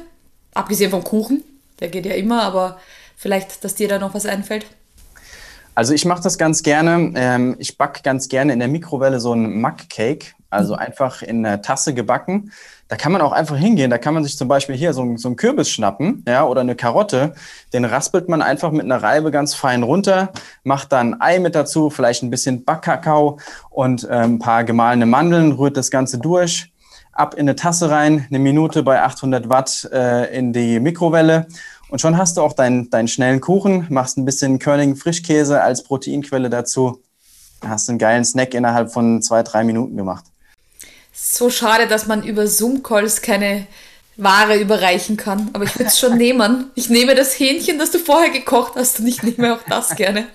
Abgesehen 0.55 0.93
vom 0.93 1.03
Kuchen, 1.03 1.43
der 1.81 1.89
geht 1.89 2.07
ja 2.07 2.15
immer, 2.15 2.45
aber 2.45 2.79
vielleicht, 3.17 3.65
dass 3.65 3.75
dir 3.75 3.89
da 3.89 3.99
noch 3.99 4.15
was 4.15 4.25
einfällt. 4.25 4.67
Also 5.77 5.93
ich 5.93 6.07
mache 6.07 6.23
das 6.23 6.39
ganz 6.39 6.63
gerne. 6.63 7.13
Ähm, 7.15 7.55
ich 7.59 7.77
backe 7.77 8.01
ganz 8.03 8.29
gerne 8.29 8.55
in 8.55 8.59
der 8.59 8.69
Mikrowelle 8.69 9.21
so 9.21 9.33
einen 9.33 9.61
Mug-Cake, 9.61 10.29
also 10.49 10.73
mhm. 10.73 10.81
einfach 10.81 11.21
in 11.21 11.45
einer 11.45 11.61
Tasse 11.61 11.93
gebacken. 11.93 12.51
Da 12.89 12.97
kann 12.97 13.13
man 13.13 13.21
auch 13.21 13.33
einfach 13.33 13.59
hingehen. 13.59 13.91
Da 13.91 13.99
kann 13.99 14.15
man 14.15 14.25
sich 14.25 14.39
zum 14.39 14.49
Beispiel 14.49 14.75
hier 14.75 14.95
so, 14.95 15.17
so 15.19 15.29
einen 15.29 15.37
Kürbis 15.37 15.69
schnappen, 15.69 16.25
ja, 16.27 16.47
oder 16.47 16.63
eine 16.63 16.77
Karotte. 16.77 17.35
Den 17.75 17.85
raspelt 17.85 18.27
man 18.31 18.41
einfach 18.41 18.71
mit 18.71 18.85
einer 18.85 19.03
Reibe 19.03 19.31
ganz 19.31 19.55
fein 19.55 19.83
runter, 19.83 20.33
macht 20.65 20.93
dann 20.93 21.21
Ei 21.21 21.41
mit 21.41 21.55
dazu, 21.55 21.91
vielleicht 21.91 22.23
ein 22.23 22.31
bisschen 22.31 22.65
Backkakao 22.65 23.39
und 23.69 24.05
äh, 24.05 24.13
ein 24.13 24.39
paar 24.39 24.65
gemahlene 24.65 25.05
Mandeln, 25.05 25.53
rührt 25.53 25.77
das 25.77 25.91
Ganze 25.91 26.17
durch, 26.17 26.73
ab 27.13 27.35
in 27.35 27.41
eine 27.41 27.57
Tasse 27.57 27.91
rein, 27.91 28.27
eine 28.31 28.39
Minute 28.39 28.83
bei 28.83 29.03
800 29.03 29.51
Watt 29.51 29.91
äh, 29.93 30.35
in 30.35 30.55
die 30.55 30.81
Mikrowelle 30.81 31.49
und 31.89 32.01
schon 32.01 32.17
hast 32.17 32.37
du 32.37 32.43
auch 32.43 32.53
deinen, 32.53 32.91
deinen 32.91 33.09
schnellen 33.09 33.41
Kuchen, 33.41 33.87
machst 33.91 34.19
ein 34.19 34.25
bisschen 34.25 34.59
Körning 34.59 34.97
Frischkäse 34.97 35.63
als 35.63 35.83
Proteinquelle 35.83 36.51
dazu. 36.51 37.03
Hast 37.65 37.89
einen 37.89 37.99
geilen 37.99 38.25
Snack 38.25 38.55
innerhalb 38.55 38.93
von 38.93 39.23
zwei, 39.23 39.43
drei 39.43 39.65
Minuten 39.65 39.97
gemacht. 39.97 40.25
So 41.13 41.49
schade, 41.49 41.87
dass 41.87 42.07
man 42.07 42.23
über 42.23 42.47
Zoom-Calls 42.47 43.23
keine 43.23 43.67
Ware 44.17 44.59
überreichen 44.59 45.17
kann. 45.17 45.51
Aber 45.53 45.65
ich 45.65 45.75
würde 45.79 45.89
es 45.89 45.99
schon 45.99 46.17
nehmen. 46.19 46.71
Ich 46.75 46.91
nehme 46.91 47.15
das 47.15 47.39
Hähnchen, 47.39 47.79
das 47.79 47.91
du 47.91 47.99
vorher 47.99 48.31
gekocht 48.31 48.73
hast 48.77 49.01
und 49.01 49.07
ich 49.07 49.23
nehme 49.23 49.55
auch 49.55 49.63
das 49.69 49.95
gerne. 49.97 50.27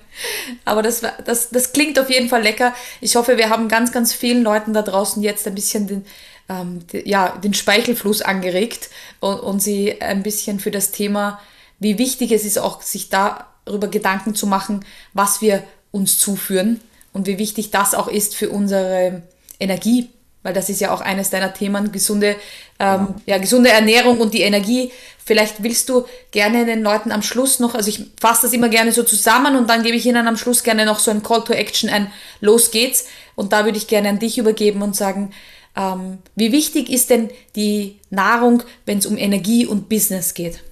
Aber 0.64 0.82
das, 0.82 1.02
das, 1.24 1.50
das 1.50 1.72
klingt 1.72 1.98
auf 1.98 2.10
jeden 2.10 2.28
Fall 2.28 2.42
lecker. 2.42 2.74
Ich 3.00 3.16
hoffe, 3.16 3.36
wir 3.36 3.50
haben 3.50 3.68
ganz, 3.68 3.92
ganz 3.92 4.12
vielen 4.12 4.42
Leuten 4.42 4.72
da 4.72 4.82
draußen 4.82 5.22
jetzt 5.22 5.46
ein 5.46 5.54
bisschen 5.54 5.86
den, 5.86 6.04
ähm, 6.48 6.80
ja, 7.04 7.30
den 7.30 7.54
Speichelfluss 7.54 8.22
angeregt 8.22 8.90
und, 9.20 9.40
und 9.40 9.60
sie 9.60 10.00
ein 10.00 10.22
bisschen 10.22 10.60
für 10.60 10.70
das 10.70 10.92
Thema, 10.92 11.40
wie 11.78 11.98
wichtig 11.98 12.32
es 12.32 12.44
ist, 12.44 12.58
auch 12.58 12.82
sich 12.82 13.08
darüber 13.08 13.88
Gedanken 13.88 14.34
zu 14.34 14.46
machen, 14.46 14.84
was 15.14 15.40
wir 15.40 15.62
uns 15.90 16.18
zuführen 16.18 16.80
und 17.12 17.26
wie 17.26 17.38
wichtig 17.38 17.70
das 17.70 17.94
auch 17.94 18.08
ist 18.08 18.34
für 18.34 18.50
unsere 18.50 19.22
Energie, 19.60 20.10
weil 20.42 20.54
das 20.54 20.68
ist 20.68 20.80
ja 20.80 20.92
auch 20.92 21.00
eines 21.00 21.30
deiner 21.30 21.54
Themen, 21.54 21.92
gesunde, 21.92 22.36
ähm, 22.78 23.06
genau. 23.06 23.14
ja, 23.26 23.38
gesunde 23.38 23.70
Ernährung 23.70 24.18
und 24.18 24.34
die 24.34 24.40
Energie. 24.42 24.90
Vielleicht 25.24 25.62
willst 25.62 25.88
du 25.88 26.04
gerne 26.32 26.66
den 26.66 26.82
Leuten 26.82 27.12
am 27.12 27.22
Schluss 27.22 27.60
noch, 27.60 27.76
also 27.76 27.88
ich 27.88 28.06
fasse 28.20 28.42
das 28.42 28.52
immer 28.52 28.68
gerne 28.68 28.90
so 28.90 29.04
zusammen 29.04 29.56
und 29.56 29.70
dann 29.70 29.84
gebe 29.84 29.96
ich 29.96 30.06
ihnen 30.06 30.26
am 30.26 30.36
Schluss 30.36 30.64
gerne 30.64 30.84
noch 30.84 30.98
so 30.98 31.12
ein 31.12 31.22
Call 31.22 31.44
to 31.44 31.52
Action, 31.52 31.88
ein 31.90 32.10
Los 32.40 32.72
geht's. 32.72 33.06
Und 33.34 33.52
da 33.52 33.64
würde 33.64 33.78
ich 33.78 33.86
gerne 33.86 34.08
an 34.08 34.18
dich 34.18 34.36
übergeben 34.36 34.82
und 34.82 34.94
sagen, 34.94 35.32
ähm, 35.76 36.18
wie 36.34 36.52
wichtig 36.52 36.90
ist 36.90 37.10
denn 37.10 37.30
die 37.56 38.00
Nahrung, 38.10 38.62
wenn 38.86 38.98
es 38.98 39.06
um 39.06 39.16
Energie 39.16 39.66
und 39.66 39.88
Business 39.88 40.34
geht? 40.34 40.62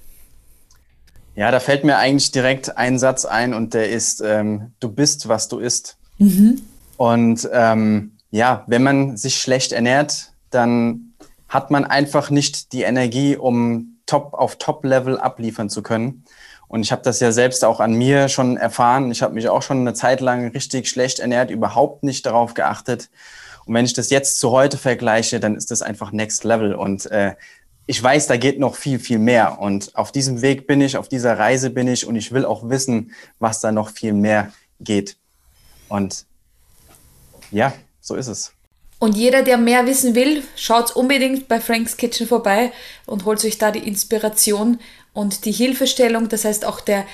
Ja, 1.35 1.51
da 1.51 1.61
fällt 1.61 1.85
mir 1.85 1.97
eigentlich 1.97 2.33
direkt 2.33 2.77
ein 2.77 2.99
Satz 2.99 3.25
ein 3.25 3.55
und 3.55 3.73
der 3.73 3.89
ist, 3.89 4.21
ähm, 4.21 4.73
du 4.81 4.91
bist, 4.91 5.29
was 5.29 5.49
du 5.49 5.59
isst. 5.59 5.97
Mhm. 6.19 6.61
Und 6.97 7.49
ähm, 7.53 8.13
ja, 8.31 8.65
wenn 8.67 8.83
man 8.83 9.17
sich 9.17 9.41
schlecht 9.41 9.73
ernährt, 9.73 10.33
dann 10.51 11.15
hat 11.49 11.71
man 11.71 11.85
einfach 11.85 12.31
nicht 12.31 12.73
die 12.73 12.83
Energie, 12.83 13.37
um 13.37 13.97
top 14.07 14.35
auf 14.35 14.57
Top-Level 14.57 15.19
abliefern 15.19 15.71
zu 15.71 15.83
können. 15.83 16.25
Und 16.69 16.83
ich 16.83 16.93
habe 16.93 17.03
das 17.03 17.19
ja 17.21 17.33
selbst 17.33 17.65
auch 17.65 17.81
an 17.81 17.95
mir 17.95 18.29
schon 18.29 18.57
erfahren. 18.57 19.11
Ich 19.11 19.23
habe 19.23 19.35
mich 19.35 19.49
auch 19.49 19.63
schon 19.63 19.81
eine 19.81 19.95
Zeit 19.95 20.21
lang 20.21 20.49
richtig 20.49 20.89
schlecht 20.89 21.19
ernährt, 21.19 21.51
überhaupt 21.51 22.05
nicht 22.05 22.27
darauf 22.27 22.55
geachtet. 22.55 23.09
Und 23.71 23.75
wenn 23.77 23.85
ich 23.85 23.93
das 23.93 24.11
jetzt 24.11 24.41
zu 24.41 24.51
heute 24.51 24.77
vergleiche, 24.77 25.39
dann 25.39 25.55
ist 25.55 25.71
das 25.71 25.81
einfach 25.81 26.11
Next 26.11 26.43
Level. 26.43 26.75
Und 26.75 27.07
äh, 27.07 27.37
ich 27.87 28.03
weiß, 28.03 28.27
da 28.27 28.37
geht 28.37 28.59
noch 28.59 28.75
viel, 28.75 28.99
viel 28.99 29.21
mehr. 29.21 29.61
Und 29.61 29.95
auf 29.95 30.11
diesem 30.11 30.43
Weg 30.43 30.67
bin 30.67 30.81
ich, 30.81 30.97
auf 30.97 31.09
dieser 31.09 31.39
Reise 31.39 31.71
bin 31.71 31.87
ich 31.87 32.05
und 32.05 32.17
ich 32.17 32.33
will 32.33 32.45
auch 32.45 32.69
wissen, 32.69 33.13
was 33.39 33.61
da 33.61 33.71
noch 33.71 33.91
viel 33.91 34.13
mehr 34.13 34.53
geht. 34.81 35.17
Und 35.89 36.27
ja, 37.53 37.73
so 38.01 38.17
ist 38.17 38.27
es. 38.27 38.53
Und 38.99 39.17
jeder, 39.17 39.45
der 39.45 39.57
mehr 39.57 39.87
wissen 39.87 40.17
will, 40.17 40.43
schaut 40.57 40.97
unbedingt 40.97 41.47
bei 41.47 41.61
Frank's 41.61 41.97
Kitchen 41.97 42.27
vorbei 42.27 42.73
und 43.07 43.25
holt 43.25 43.39
sich 43.39 43.59
da 43.59 43.71
die 43.71 43.87
Inspiration 43.87 44.81
und 45.13 45.45
die 45.45 45.53
Hilfestellung. 45.53 46.29
Das 46.29 46.45
heißt, 46.45 46.65
auch 46.65 46.81
der 46.81 47.07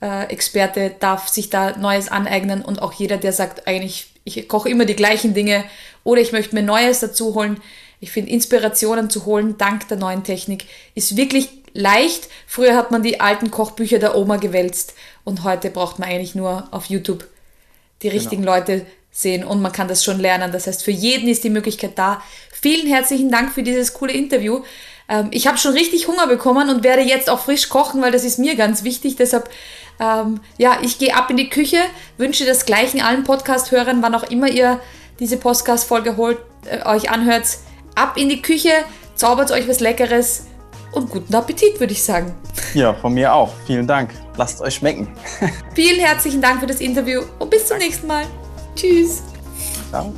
Eierkoch-Experte 0.00 0.94
darf 0.98 1.28
sich 1.28 1.50
da 1.50 1.76
Neues 1.76 2.08
aneignen 2.08 2.62
und 2.62 2.82
auch 2.82 2.92
jeder, 2.92 3.16
der 3.16 3.32
sagt, 3.32 3.66
eigentlich 3.66 4.08
ich 4.24 4.48
koche 4.48 4.68
immer 4.68 4.84
die 4.84 4.96
gleichen 4.96 5.34
Dinge 5.34 5.64
oder 6.02 6.20
ich 6.20 6.32
möchte 6.32 6.54
mir 6.54 6.62
Neues 6.62 7.00
dazu 7.00 7.34
holen. 7.34 7.60
Ich 8.00 8.10
finde, 8.10 8.30
Inspirationen 8.32 9.08
zu 9.08 9.24
holen 9.24 9.56
dank 9.56 9.88
der 9.88 9.96
neuen 9.96 10.24
Technik 10.24 10.66
ist 10.94 11.16
wirklich 11.16 11.48
leicht. 11.72 12.28
Früher 12.46 12.76
hat 12.76 12.90
man 12.90 13.02
die 13.02 13.20
alten 13.20 13.50
Kochbücher 13.50 13.98
der 13.98 14.16
Oma 14.16 14.36
gewälzt 14.36 14.94
und 15.24 15.44
heute 15.44 15.70
braucht 15.70 15.98
man 15.98 16.08
eigentlich 16.08 16.34
nur 16.34 16.68
auf 16.72 16.86
YouTube 16.86 17.26
die 18.02 18.08
genau. 18.08 18.20
richtigen 18.20 18.42
genau. 18.42 18.56
Leute 18.56 18.86
sehen 19.10 19.44
und 19.44 19.62
man 19.62 19.72
kann 19.72 19.88
das 19.88 20.04
schon 20.04 20.20
lernen. 20.20 20.52
Das 20.52 20.66
heißt, 20.66 20.82
für 20.82 20.90
jeden 20.90 21.28
ist 21.28 21.44
die 21.44 21.50
Möglichkeit 21.50 21.92
da. 21.96 22.22
Vielen 22.52 22.86
herzlichen 22.86 23.30
Dank 23.30 23.52
für 23.52 23.62
dieses 23.62 23.94
coole 23.94 24.12
Interview. 24.12 24.62
Ähm, 25.08 25.28
ich 25.30 25.46
habe 25.46 25.58
schon 25.58 25.72
richtig 25.72 26.08
Hunger 26.08 26.26
bekommen 26.26 26.68
und 26.68 26.84
werde 26.84 27.02
jetzt 27.02 27.30
auch 27.30 27.40
frisch 27.40 27.68
kochen, 27.68 28.02
weil 28.02 28.12
das 28.12 28.24
ist 28.24 28.38
mir 28.38 28.56
ganz 28.56 28.84
wichtig. 28.84 29.16
Deshalb, 29.16 29.48
ähm, 30.00 30.40
ja, 30.58 30.78
ich 30.82 30.98
gehe 30.98 31.14
ab 31.14 31.30
in 31.30 31.36
die 31.36 31.48
Küche, 31.48 31.78
wünsche 32.18 32.44
das 32.44 32.66
Gleichen 32.66 33.00
allen 33.00 33.24
Podcast-Hörern, 33.24 34.02
wann 34.02 34.14
auch 34.14 34.24
immer 34.24 34.48
ihr 34.48 34.80
diese 35.18 35.36
Podcast-Folge 35.36 36.16
äh, 36.64 36.86
euch 36.86 37.10
anhört. 37.10 37.44
Ab 37.94 38.16
in 38.16 38.28
die 38.28 38.42
Küche, 38.42 38.70
zaubert 39.14 39.50
euch 39.50 39.68
was 39.68 39.80
Leckeres 39.80 40.46
und 40.92 41.10
guten 41.10 41.34
Appetit, 41.34 41.80
würde 41.80 41.92
ich 41.92 42.02
sagen. 42.02 42.34
Ja, 42.74 42.92
von 42.94 43.14
mir 43.14 43.32
auch. 43.32 43.52
Vielen 43.66 43.86
Dank. 43.86 44.10
Lasst 44.36 44.60
euch 44.60 44.74
schmecken. 44.74 45.08
Vielen 45.74 46.00
herzlichen 46.00 46.42
Dank 46.42 46.60
für 46.60 46.66
das 46.66 46.80
Interview 46.80 47.22
und 47.38 47.50
bis 47.50 47.66
zum 47.66 47.78
nächsten 47.78 48.06
Mal. 48.06 48.24
Tschüss. 48.74 49.22
Ciao. 49.90 50.12